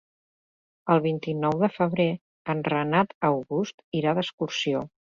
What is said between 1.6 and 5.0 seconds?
de febrer en Renat August irà d'excursió.